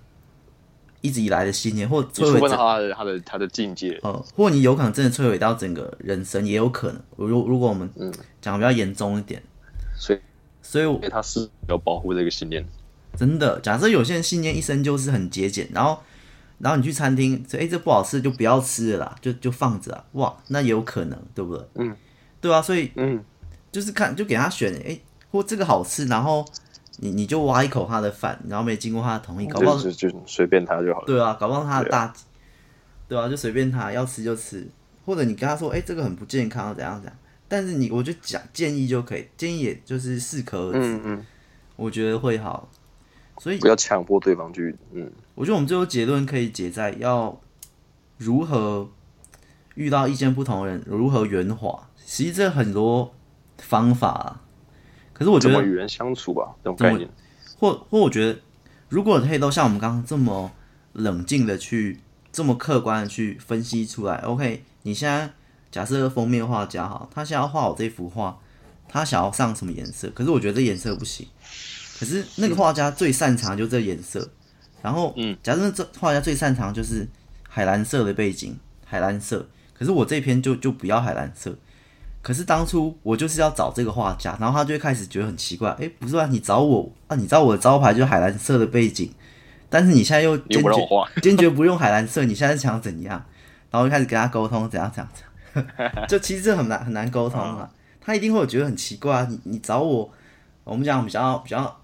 [1.00, 3.98] 一直以来的信念，或摧毁他的他的他的境界。
[4.02, 7.02] 呃，或你有可能真的摧毁到整个人生，也有可能。
[7.16, 7.88] 如如果我们
[8.40, 9.42] 讲的比较严重一点，
[9.98, 10.18] 所以。
[10.60, 12.62] 所以，我他是要保护这个信念。
[13.16, 15.98] 真的，假设有些人信念一生就是很节俭，然后，
[16.58, 21.66] 然后你去餐厅，哎、欸，这不好吃就不要吃了啦，就就放着啊，哇，那也有可能，对不对？
[21.76, 21.96] 嗯，
[22.42, 23.24] 对啊，所以，嗯，
[23.72, 26.44] 就是看，就给他选，哎、欸，或这个好吃，然后
[26.98, 31.06] 你你就挖一口他的饭，然后没经过他的同意，搞不好就就随便他就好了。
[31.06, 32.12] 对啊，搞不好他的大，
[33.08, 34.66] 对啊，就随便他要吃就吃，
[35.04, 37.18] 或者你跟他说，哎、欸，这个很不健康，怎样怎样。
[37.46, 40.80] 但是你，我就讲建议就可以，建议也就是适可而止。
[40.80, 41.26] 嗯嗯，
[41.76, 42.68] 我觉得会好，
[43.38, 44.76] 所以不要强迫对方去。
[44.92, 47.40] 嗯，我觉得我们最后结论可以结在要
[48.18, 48.90] 如何
[49.76, 51.88] 遇到意见不同的人，如何圆滑。
[52.04, 53.14] 其实这很多
[53.58, 54.42] 方法啊，
[55.18, 57.08] 可是我觉得与人相处吧，这种概念，
[57.58, 58.38] 或或我觉得，
[58.88, 60.52] 如果可以都像我们刚刚这么
[60.92, 62.00] 冷静的去，
[62.30, 64.16] 这么客观的去分析出来。
[64.18, 65.30] OK，你现在。
[65.70, 68.38] 假设封面画家哈，他现在要画我这幅画，
[68.88, 70.10] 他想要上什么颜色？
[70.14, 71.28] 可是我觉得这颜色不行。
[72.00, 74.30] 可是那个画家最擅长就是这颜色。
[74.80, 77.06] 然后，嗯，假设这画家最擅长就是
[77.46, 79.46] 海蓝色的背景，海蓝色。
[79.78, 81.54] 可是我这篇就就不要海蓝色。
[82.28, 87.16] 可是当初我就是要找这个画家，然后他就会开始觉得很奇怪，哎，不是啊，你找我啊？
[87.16, 89.10] 你知道我的招牌就是海蓝色的背景，
[89.70, 90.70] 但是你现在又坚决
[91.22, 93.24] 坚决不用海蓝色，你现在是想怎样？
[93.70, 95.22] 然后就开始跟他沟通，怎样怎样怎
[95.64, 96.04] 样。
[96.06, 97.66] 就其实这很难很难沟通啊，
[97.98, 99.26] 他一定会觉得很奇怪。
[99.30, 100.10] 你你找我，
[100.64, 101.80] 我们讲比较比较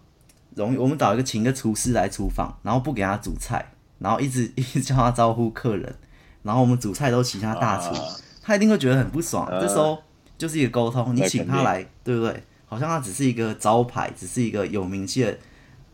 [0.54, 3.64] 容易，我们找一个请一个厨师来厨房，然后不给他煮菜，
[3.98, 5.96] 然后一直 一直叫他招呼客人，
[6.42, 7.94] 然后我们煮菜都其他大厨，
[8.42, 9.48] 他一定会觉得很不爽。
[9.50, 9.98] 这时候
[10.36, 12.42] 就是一个沟通，你请他来，对不对？
[12.66, 15.38] 好像他只是一个招牌，只是一个有名气的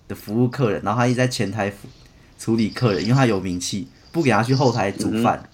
[0.08, 1.72] 的服务客人，然后他一直在前台
[2.38, 5.48] 处理客人，因为他有名气，不给他去后台煮饭。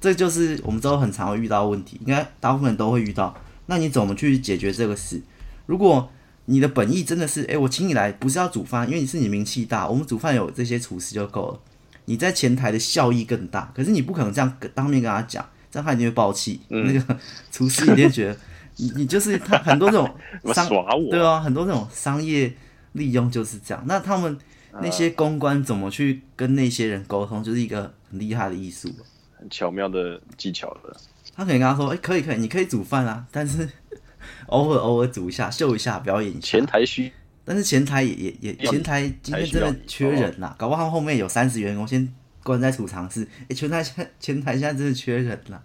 [0.00, 3.36] 这就是我们之后很常会遇到的问题，应该大部分人都会遇到。
[3.66, 5.20] 那你怎么去解决这个事？
[5.66, 6.10] 如果
[6.46, 11.60] 你的本意真的是，哎，我请你来不是要煮饭，因为你是你名气大，我们煮饭有这些厨师就够了。
[12.06, 16.60] 你在前台的效益更大，可是你不可能这样当面跟他讲，这样他一定会爆气。
[16.68, 17.16] 嗯、那个
[17.50, 18.36] 厨师一定觉得
[18.76, 20.08] 你你就是他很多这种
[20.54, 20.68] 商
[21.10, 22.52] 对啊，很多这种商业
[22.92, 23.84] 利用就是这样。
[23.86, 24.36] 那他们
[24.80, 28.90] 那些公关怎么去跟那些人沟通，就是一个很厉害的艺术。
[29.38, 30.94] 很巧妙的技巧的，
[31.34, 33.66] 他可以跟他说：“哎、欸，可以可以，你可以煮饭啊，但是
[34.48, 36.40] 偶尔偶尔煮一下，秀一下，表演一下。
[36.40, 37.10] 前台需，
[37.42, 42.06] 但是前台也也也前台今天真的缺人呐，搞不好后面有三十员工先
[42.42, 43.22] 关在储藏室。
[43.22, 45.62] 哎、欸，前台现前台现在真的缺人了，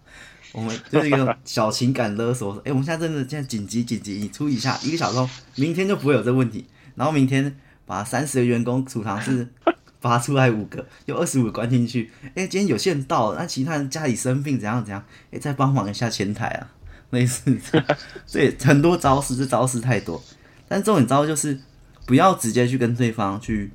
[0.51, 2.55] 我们就是一个小情感勒索。
[2.57, 6.65] 哎、欸，我们现在真的现在紧急紧急，你出一下一个小时后，明天就不会有这个问题。
[6.95, 9.47] 然后明天把三十个员工储藏室
[9.99, 12.09] 拔出来五个，有二十五个关进去。
[12.23, 15.03] 哎、欸，今天有线到了，那其他人家里生病怎样怎样？
[15.25, 16.71] 哎、欸，再帮忙一下前台啊，
[17.09, 17.87] 类似这样。
[18.25, 20.23] 所以很多招式，这招式太多。
[20.67, 21.59] 但这种招就是
[22.05, 23.71] 不要直接去跟对方去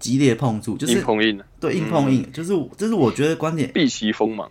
[0.00, 1.40] 激烈碰触，就是硬碰硬。
[1.60, 3.70] 对，硬碰硬，嗯、就是这是我觉得观点。
[3.70, 4.50] 避其锋芒。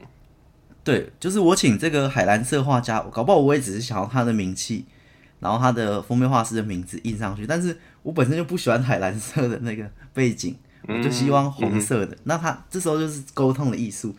[0.82, 4.86] 对，就是我请这个海蓝色画家，搞不好我也只是想要他的名气，
[5.40, 7.46] 然后他的封面画师的名字印上去。
[7.46, 10.56] 但是我本身就不喜欢海蓝色的那个背景，
[10.88, 12.16] 我就希望红色的。
[12.16, 14.16] 嗯、那他这时候就是沟通的艺术。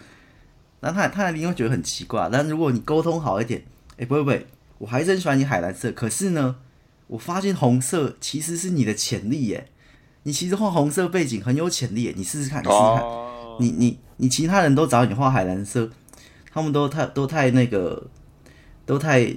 [0.81, 2.29] 那他他一定会觉得很奇怪。
[2.33, 3.62] 但如果你沟通好一点，
[3.97, 4.47] 哎，不会不会，
[4.79, 5.93] 我还是很喜欢你海蓝色。
[5.93, 6.57] 可是呢，
[7.07, 9.69] 我发现红色其实是你的潜力耶。
[10.23, 13.03] 你其实画红色背景很有潜力，你试试看，你试试看。
[13.03, 15.89] 哦、你你你其他人都找你画海蓝色。
[16.53, 18.09] 他们都太都太那个，
[18.85, 19.33] 都太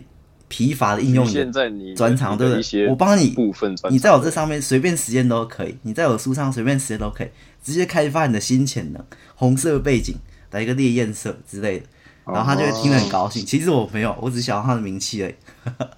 [0.48, 2.88] 疲乏的应用现在你专长，对不对？
[2.88, 7.28] 我帮你部分，你在我这上面随便实验都可以，你在我书上随便实验都可以，
[7.64, 10.16] 直接开发你的新潜能，红色背景
[10.50, 11.86] 来一个烈焰色之类的，
[12.26, 13.46] 然后他就会听得很高兴。
[13.46, 15.36] 其实我没有，我只想要他的名气而已。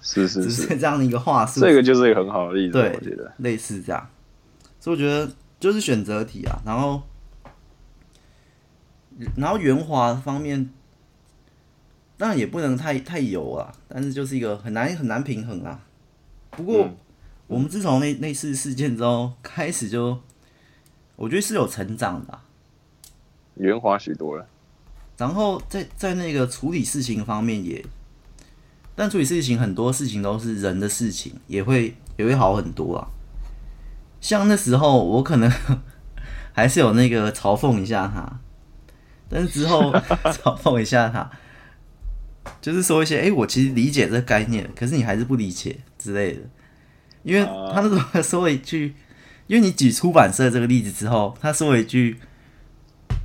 [0.02, 1.60] 是是是，只是这样的一个话术。
[1.60, 4.06] 这个就是一个很好的例子，对，我觉得类似这样。
[4.86, 7.02] 所以我觉得就是选择题啊，然后
[9.36, 10.70] 然后圆滑方面。
[12.16, 15.84] 当然也不能太太油啊，但是就是一个很难很难平衡啊。
[16.52, 16.96] 不过、嗯、
[17.48, 20.18] 我们自从那那次事件之后，开始就
[21.16, 22.44] 我觉得是有成长的、啊，
[23.56, 24.46] 圆滑许多了。
[25.18, 27.84] 然后在在那个处理事情方面也，
[28.94, 33.10] 但处理事情很多事情都是人的事情，也会也会好很多啊。
[34.26, 35.48] 像那时候我可能
[36.52, 38.40] 还是有那个嘲讽一下他，
[39.28, 39.92] 但是之后
[40.34, 41.30] 嘲讽一下他。
[42.60, 46.40] 就是说一些，哎、欸，我其实理解这个概念，可是你还是不理解之类的。
[47.22, 48.96] 因为他那时候说了一句，
[49.46, 52.18] 因为你举出版社这个例子之后，他说了一句，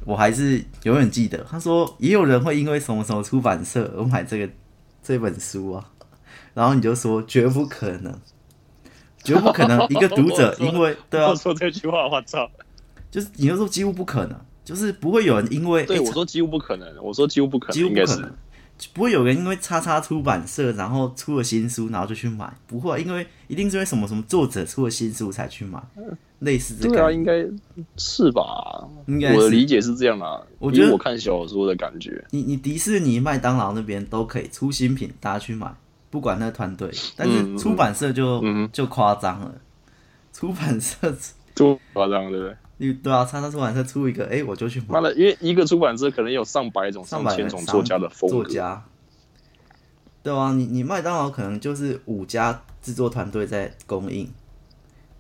[0.06, 1.44] 我还是永远记得。
[1.50, 4.48] 他说，也有人会因为什么什么出版社而买这个
[5.02, 5.84] 这本书啊，
[6.54, 8.16] 然后你就说绝不可能，
[9.24, 12.50] 绝不可能，一个读者 因为对啊，我说这句话，我操，
[13.10, 18.34] 就是你就说几乎不可能，就是不会有人因为对、欸、我说几乎不可能，我说几乎不可能，几乎不可能。
[18.96, 25.80] 不会有人因为叉叉出版社然后出了新书然后就去买，不会，因为一定是因为什么什么作者出了新书才去买，
[26.40, 26.96] 类似这个。
[26.96, 27.46] 对啊，应该
[27.96, 28.44] 是吧？
[29.06, 30.42] 应该我的理解是这样啊。
[30.58, 35.72] 我觉得我看小说的感觉，你你迪士尼、麦当劳那边都可以出新品，大家去买，
[36.12, 36.92] 不管那个团队。
[37.16, 39.52] 但是出版社就、嗯、就夸张了，
[40.32, 41.12] 出版社
[41.56, 42.94] 就夸张，对不对？
[43.02, 44.86] 对啊，叉叉出版社出一个，哎、欸，我就去买。
[44.90, 48.38] 妈的，因为一个出版社可能有上百种、上千种作家的风格。
[48.38, 48.84] 作家，
[50.24, 54.28] 对啊，你你麦当劳可能就是五家制作团队在供应，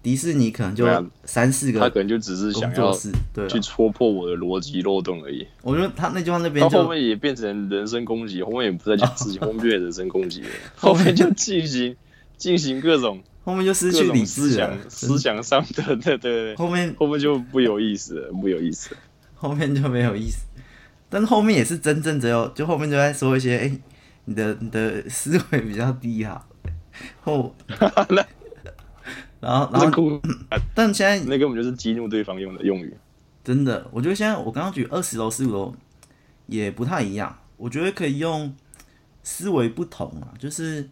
[0.04, 0.86] 迪士尼可能就
[1.26, 2.92] 三四个，他可能就只是想要
[3.34, 5.46] 对去戳破我的逻辑漏洞而已。
[5.62, 11.96] 我觉得他那句话那边，到后面也变成人身攻击，后面也不再讲自己，后面人身攻击了， 后面就进行
[12.38, 13.22] 进行各种。
[13.44, 18.96] 后面就失去理智了，思想上的对对对，后面后面就不有意思了，不有意思，
[19.34, 20.46] 后面就没有意思。
[21.10, 23.82] 但是后面也是真正只有，就后面就在说一些，哎、欸，
[24.26, 26.48] 你的你的思维比较低哈。
[27.22, 27.56] 后，
[29.42, 30.22] 然后 然后，
[30.74, 32.96] 但现在那根本就是激怒对方用的用语。
[33.44, 35.76] 真的，我觉得现在我刚刚举二十楼、十五楼
[36.46, 38.56] 也不太一样，我觉得可以用
[39.24, 40.88] 思维不同啊，就是。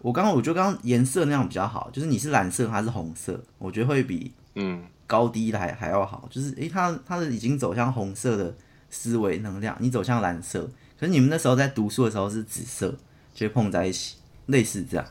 [0.00, 6.28] 我刚刚我觉得刚刚颜色那样比较好，就是你是蓝色还是红色，我觉得会比嗯高低还还要好。
[6.30, 8.54] 就是诶，他他是已经走向红色的
[8.90, 10.68] 思维能量，你走向蓝色，
[11.00, 12.94] 可是你们那时候在读书的时候是紫色，
[13.32, 15.06] 就会碰在一起，类似这样。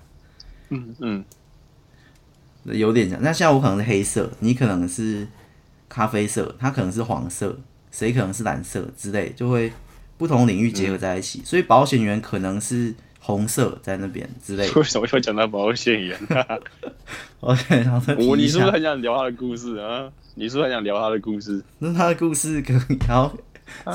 [0.70, 1.26] 嗯嗯，
[2.66, 3.22] 有点像。
[3.22, 5.28] 那现在我可能是黑色，你可能是
[5.90, 7.58] 咖啡色，他可能是黄色，
[7.92, 9.72] 谁可能是蓝色之类，就会
[10.18, 11.40] 不同领域结合在一起。
[11.40, 12.94] 嗯、所以保险员可能是。
[13.26, 16.20] 红色在那边之类的， 为什么会讲到保险员
[17.40, 20.12] ？OK，然后我你是不是很想聊他的故事啊？
[20.36, 21.64] 你是不是很想聊他的故事？
[21.80, 23.32] 那他的故事可以，然后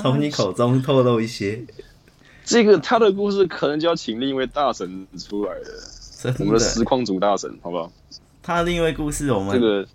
[0.01, 1.63] 从你口中透露一些。
[2.43, 7.93] 这个他的故事可能就要请另一位大神出来了，我们的实况组大神，好不好？
[8.49, 9.87] 他的另一位故事，我们这个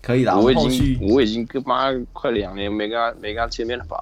[0.00, 0.38] 可以啦。
[0.38, 4.00] 我已经我已经跟妈快两年没跟他没跟他见面了吧？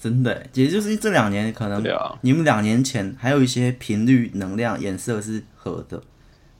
[0.00, 1.84] 真的，也就是这两年，可能
[2.22, 6.02] 你们两年前还有一些频率、能量、颜色是合的，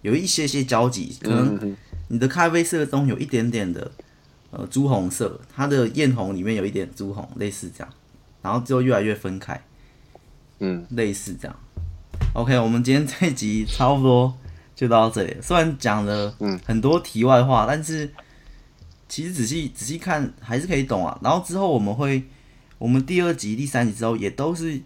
[0.02, 1.16] 有一些些交集。
[1.22, 1.74] 可能
[2.08, 3.90] 你的咖啡色中有一点点的
[4.50, 7.90] 呃朱红色，它的艳红里面有一点朱红，类似这样，
[8.42, 9.58] 然后就越来越分开。
[10.58, 11.56] 嗯，类似这样。
[12.34, 14.36] OK，我们今天这一集差不多
[14.76, 15.36] 就到这里。
[15.42, 18.08] 虽然讲了嗯很多题外话，嗯、但是
[19.08, 21.18] 其实仔细仔细看还是可以懂啊。
[21.20, 22.22] 然后之后我们会，
[22.78, 24.80] 我们第二集、第三集之后也都是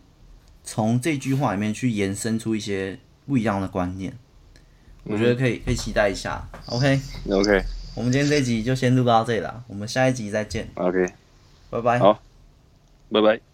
[0.65, 4.17] 从这句话里面去延伸出一些不一样的观念。
[5.05, 6.47] 我觉得可以可以期待一下。
[6.67, 7.65] OK OK，
[7.97, 10.69] 我们今天这集就先录到这里了，我们下一集再见。
[10.75, 11.13] OK，
[11.71, 11.99] 拜拜。
[11.99, 12.23] 好，
[13.11, 13.50] 拜拜。